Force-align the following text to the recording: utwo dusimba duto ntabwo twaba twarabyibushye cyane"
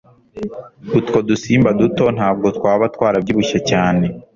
utwo 0.99 1.17
dusimba 1.29 1.69
duto 1.79 2.05
ntabwo 2.15 2.47
twaba 2.57 2.85
twarabyibushye 2.95 3.59
cyane" 3.69 4.05